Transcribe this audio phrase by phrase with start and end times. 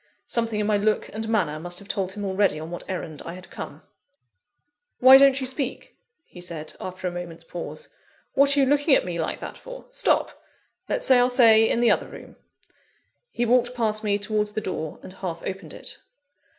[0.25, 3.33] Something in my look and manner must have told him already on what errand I
[3.35, 3.83] had come.
[4.97, 7.89] "Why don't you speak?" he said, after a moment's pause.
[8.33, 9.85] "What are you looking at me like that for?
[9.91, 10.41] Stop!
[10.89, 12.35] Let's say our say in the other room."
[13.29, 15.99] He walked past me towards the door, and half opened it.